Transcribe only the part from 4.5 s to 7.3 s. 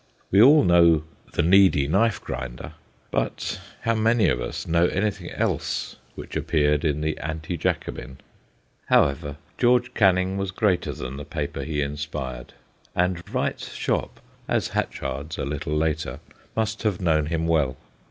know anything else which appeared in the